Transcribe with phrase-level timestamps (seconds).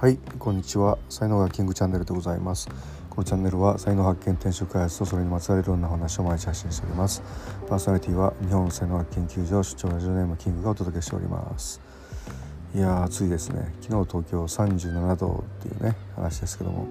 [0.00, 0.96] はいこんにちは。
[1.10, 2.70] 才能がキングチャンネルでございます。
[3.10, 7.22] このチャンネルは才能発見転職開発とそれにまつわるいろんな話を毎日発信しております。
[7.68, 11.82] パーソナリティは日本才能学研究所出張ラジオネームキングがお届けしております。
[12.74, 13.74] いや暑いですね。
[13.82, 16.88] 昨日東京37度っていうね話ですけども。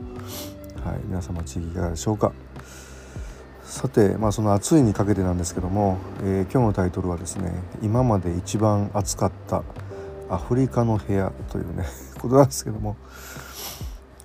[0.86, 2.32] はい皆様地域いかがでしょうか。
[3.64, 9.64] さて、まあ、その暑いにかけてなんですけども、えー、今日のタイトルはですね今まで一番暑かった
[10.30, 11.86] アフリカの部屋というね
[12.20, 12.96] ことなんですけども、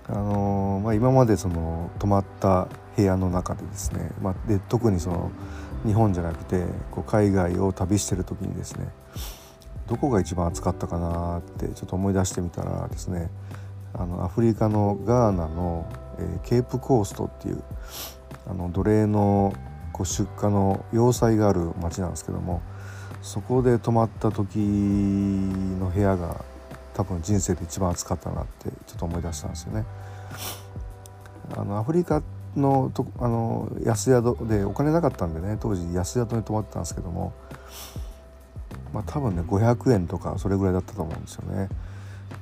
[0.08, 5.30] あの、まあ、今までその泊まった部屋の中でですね、まあ、で特にその
[5.84, 8.88] 日本じゃなくてこう海外を旅してる時にですね
[9.86, 13.30] どこが一番暑かったかなってちょっと思い出してみたらですね
[13.92, 15.86] あのアフリカのガーナの、
[16.18, 17.62] え、ケープコーストっていう
[18.46, 19.54] あの奴隷の
[19.92, 22.62] こう出荷の要塞がある町なんですけども
[23.24, 26.44] そこで泊まった時の部屋が
[26.92, 29.84] 多分人生で一番暑かったなってちょっと思い出したんですよね。
[31.56, 32.22] あのアフリカ
[32.54, 37.32] のとあの安宿でお金なかったんでね当時安宿に泊まってたんですけども
[38.92, 41.68] まあ多分ね500円とかそれぐらいだったと思うんですよね。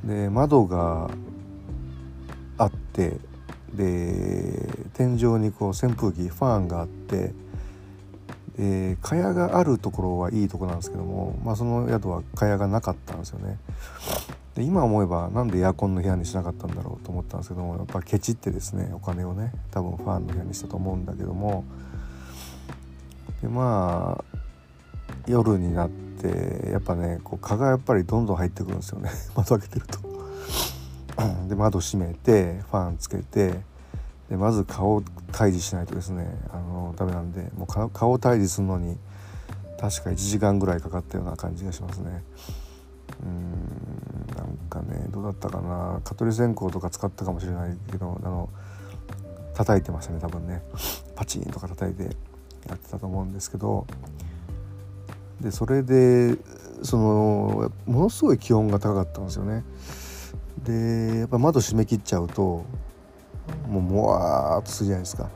[0.04, 1.10] で窓が
[2.58, 3.18] あって
[3.72, 7.32] で天井にこう扇風機ファンがあって
[8.58, 13.58] で蚊帳があるところはいいとこなんですけども、まあ、その宿は蚊帳がなかったんですよね。
[14.54, 21.64] で今思えば何でエアコンの部屋にしなかったんだろうと思ったんですけどもやっぱケチってですねお金をね多分ファンの部屋にしたと思うんだけども
[23.40, 24.38] でまあ
[25.26, 30.12] 夜になってやっぱねこう蚊がやっぱりどんどん入ってくるんですよね 窓開けてると。
[31.48, 33.60] で窓閉めてファンつけて
[34.30, 38.96] でまず顔を退治しないとですねあのダメなんでもう顔退治するのに
[39.78, 42.22] 確か1時間ぐらいかかったような感じがしますね。
[43.22, 48.48] うんなんかねどうだったかな蚊取り線香とか使ったかもしれないけどあの
[49.54, 50.62] 叩いてましたね多分ね
[51.14, 52.16] パチンとか叩いて
[52.68, 53.86] やってたと思うんですけど
[55.40, 56.36] でそれで
[56.82, 59.64] そのものすごい気温が高かったんですよね。
[60.64, 62.64] でやっぱ窓閉め切っちゃうと
[63.68, 65.28] もうもわーっとするじゃないですか。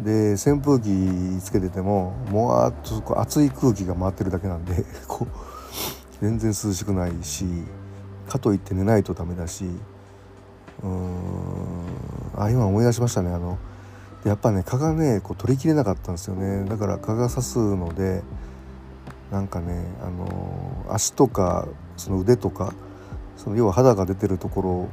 [0.00, 5.28] で扇風機つけててももわーっとこう熱い空気が回ってるだけなんで こう
[6.20, 7.44] 全然涼しくないし
[8.28, 9.64] かといって寝ないとダメだし
[10.82, 11.50] うーん
[12.36, 13.58] あ今思い出しましたねあの
[14.24, 18.22] やっぱね蚊がねこう取りきれなかったんですよねだから蚊が刺すので
[19.30, 22.72] なんかねあの足とかその腕とか
[23.36, 24.90] その要は肌が出てるとこ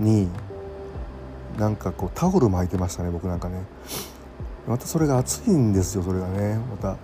[0.00, 0.28] ろに
[1.58, 3.64] なんかこうタオル巻いてましたね僕なんかね。
[4.66, 6.58] またそれが暑いんですよそれがね。
[6.70, 6.96] また。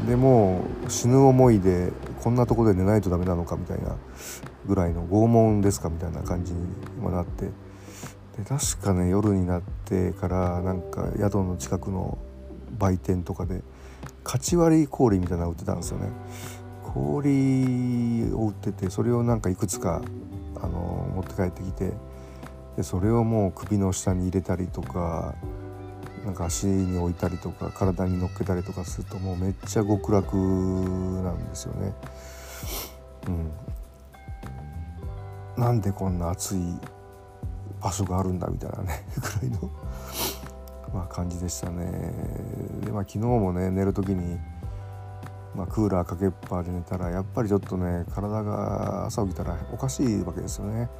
[0.00, 0.06] うん。
[0.06, 1.90] でも死ぬ思いで
[2.22, 3.96] こんなとこで寝ないとダメなのかみたいな
[4.66, 6.60] ぐらいの拷問ですかみたいな感じに
[6.98, 7.46] 今なって。
[7.46, 12.18] で確かね夜になってからなんか宿の近くの
[12.78, 13.62] 売店とかで
[14.22, 16.10] かち割り氷みたいなの売ってたんですよね。
[16.84, 20.02] 氷を売っててそれをなんかいくつか
[20.56, 21.92] あの持って帰ってきて
[22.76, 25.34] でそれをもう首の下に入れたりとか
[26.24, 31.94] なんか足に置いたりとか体に乗っけたりとかするともうめっちゃ極楽なんですよね。
[33.28, 33.30] う
[35.60, 36.58] ん、なんでこんな暑い
[37.80, 39.06] 場所があるんだみたいなね
[39.40, 39.70] ぐらいの
[40.92, 42.12] まあ感じでしたね。
[42.84, 44.38] でまあ昨日もね寝る時に
[45.54, 50.90] まあ、クーラーかけっぱで寝たらやっぱりちょっとね体が朝起きたらおかしいわけですよね。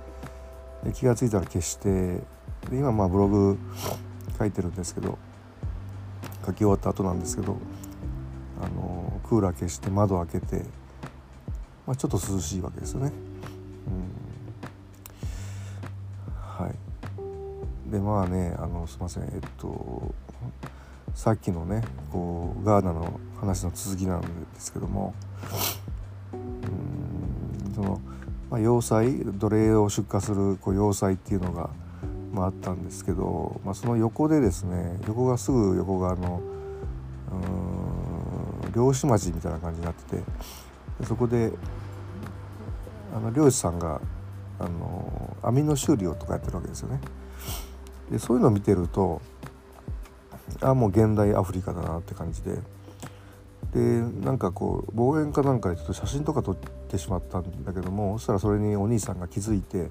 [0.93, 2.23] 気が付いたら消してで
[2.73, 3.59] 今まあブログ
[4.39, 5.19] 書いてるんですけど
[6.45, 7.57] 書き終わった後なんですけど
[8.63, 10.65] あのクーラー消して窓開けて、
[11.87, 13.13] まあ、ちょっと涼しいわけですよね。
[13.87, 13.91] う
[16.31, 17.91] ん、はい。
[17.91, 19.25] でまあねあのすいません。
[19.25, 20.15] えっと
[21.15, 21.83] さっきのね
[22.13, 24.27] こうガーナの話の続きなんで
[24.59, 25.15] すけども、
[28.57, 31.69] まあ、要塞奴隷を出荷するこう要塞っていうのが、
[32.33, 36.41] まあ、あったんですけど、まあ、その横でですね横がすぐ横があの
[38.75, 40.23] 漁師町みたいな感じになってて
[41.05, 41.53] そこで
[43.15, 44.01] あの漁師さんが
[44.59, 46.99] あの網の修理をとかやってるわけですよね。
[48.11, 49.21] でそういうのを見てると
[50.63, 52.59] あもう現代アフリカだなって感じで
[53.77, 59.91] でなんかこう望遠かなんかでちょっと写真とか撮ってしまったんだけどもそしたらそれにお兄さんが気づいて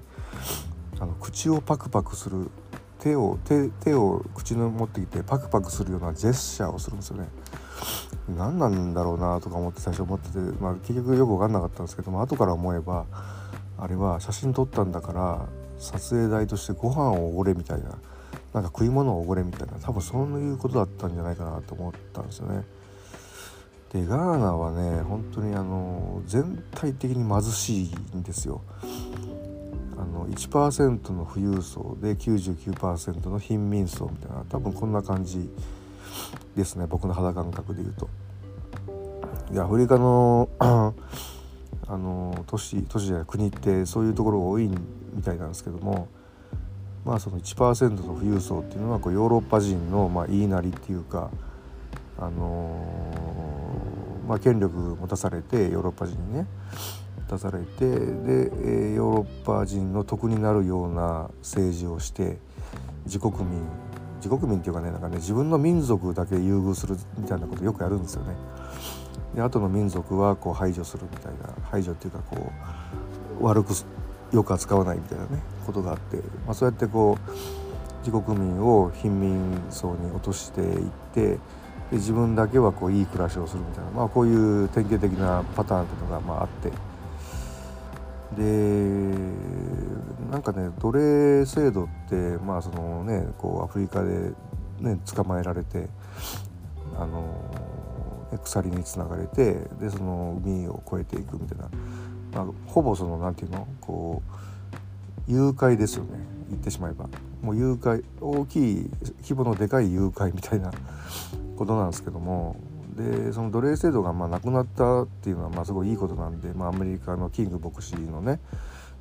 [0.98, 2.50] あの口をパクパクする
[2.98, 7.28] 手を手手を口に持ってきてパクパクするようなジェスチャーをするんですよね。
[8.36, 13.06] 何なんだろうなとか思って最初思ってて、まあ、結局よく分かんなかったんですけども後から思えば
[13.78, 15.46] あれは写真撮ったんだから
[15.78, 17.90] 撮影代としてご飯をおごれみたいな
[18.52, 22.64] なんか食い物をおごれみたいな多分そういうことだったんじゃないかなと思ったんですよね。
[23.92, 28.62] でガーナはね本当にあの全体的に貧しいんですよ。
[29.98, 35.48] あの1%の富裕層で99%の貧民層みたいな多分こんな感じ
[36.54, 38.08] ですね僕の肌感覚で言うと。
[39.50, 44.68] でアフリカの あの都市都市や国ってそういうところが多い
[45.14, 46.08] みたいなんですけども
[47.04, 51.30] まあその1%の富裕層っていうのはこうヨーロッパ人のまあ言いなりっていうか
[52.18, 53.45] あのー、
[54.26, 56.46] まあ、権力持たされてヨーロッパ人にね
[57.28, 62.38] 持たされてで、えー、ヨーロッパ人の得になるような政治をして
[63.04, 63.62] 自国民
[64.16, 68.34] 自国民っていうかねなんかね自分の民族だけ優遇するみたいなことよくやるんですよね。
[69.34, 72.52] で後の民族はこう排除するみたいな排除っていうかこ
[73.40, 73.74] う悪く
[74.32, 81.38] よく扱わないみたいなねことがあって、まあ、そうやってこう自国民を貧民層に落としていって
[81.92, 86.72] 自分だけはこういい暮らしをするみたいな、まあ、こういう典型的なパターンっていうのがまああって。
[88.36, 88.42] で
[90.30, 94.32] なんかね奴隷制度ってまあそのねこうアフリカで、
[94.80, 95.88] ね、捕まえられて
[96.98, 97.22] あの
[98.44, 101.70] 鎖につながれてでその海を越えていくみたいな、
[102.34, 103.68] まあ、ほぼその何て言うの？
[103.80, 104.22] こ
[105.28, 106.10] う誘拐ですよね。
[106.50, 107.08] 言ってしまえば。
[107.42, 108.90] もう誘拐大きい
[109.22, 110.72] 規模のでかい誘拐みたいな。
[111.56, 112.56] ことなんですけども
[112.96, 118.40] でその奴隷制度がまあなくなったっていうのはまあすごいいいことなんで、まあ、アメリカのキング牧師のね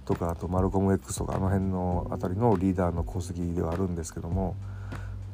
[0.05, 4.55] とかあとマルコム X とかあの辺の辺りのリーダーの功績ではあるんですけども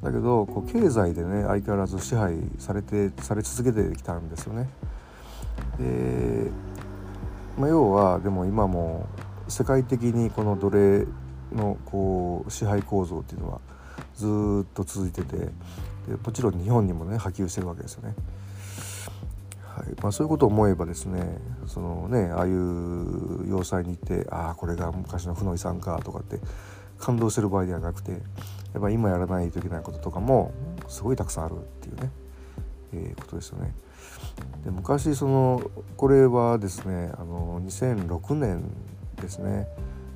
[0.03, 4.69] だけどこう経済でね相変わらず支配されてされ続けてきたんですよね。
[5.77, 6.49] で、
[7.57, 9.07] まあ、要はでも今も
[9.47, 11.07] 世界的にこの奴隷
[11.53, 13.59] のこう支配構造っていうのは
[14.15, 14.25] ず
[14.63, 15.45] っと続いててで
[16.23, 18.15] もちろん日本にもね波及してるわけですよね。
[19.71, 26.39] はいまあ、そういうことを思えばですねそのねああいう要塞に行ってああこれが昔の負の遺産かとかって
[26.99, 28.17] 感動してる場合ではなくてや
[28.79, 30.53] っぱ今やらないといけないこととかも
[30.87, 32.11] すごいたくさんあるっていうね、
[32.93, 33.73] えー、ことですよね。
[34.65, 35.61] で昔その
[35.97, 38.63] これはですねあの2006年
[39.21, 39.67] ですね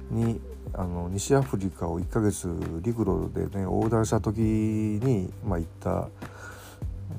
[0.10, 0.40] に
[0.74, 2.50] あの西アフリカを1ヶ月
[2.82, 6.10] 陸路でね横断した時に、まあ、行った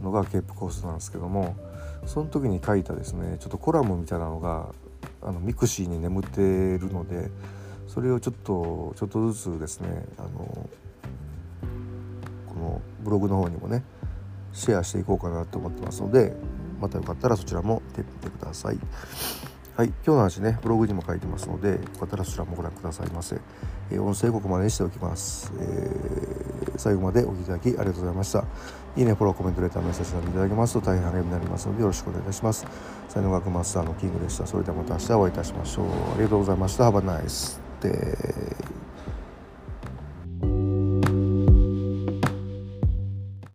[0.02, 1.56] のがケープコースなんですけども
[2.04, 4.68] その時に書いたですねちょっとコラムみたいなのが
[5.22, 7.30] あのミクシーに眠っているので
[7.88, 10.68] それをちょっとちょっとずつですねあの
[12.48, 13.82] このブログの方にもね
[14.52, 16.34] シェアしていこうかなと思ってますので
[16.80, 18.78] またよかったらそちらも見てみてください。
[19.76, 23.36] はい、今日の話ね、ブログにも書いてますので、よかったらそちらもご覧くださいませ。
[23.90, 28.42] えー、音声ここまでにしておきます、えー、最後までお聴きいただきありがとうございました。
[28.96, 32.66] いいね、フォロー、コメント、レター、メッセージなどいただけますと大変励みになりますのでよろしくお願いいたします。
[33.10, 34.46] 才能学マスターのキングでした。
[34.46, 35.84] それではまた明日お会いいたしましょう。
[35.84, 36.90] ありがとうございました。
[36.90, 38.65] Have a nice day.